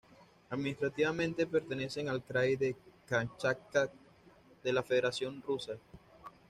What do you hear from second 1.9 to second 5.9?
al krai de Kamchatka de la Federación de Rusia.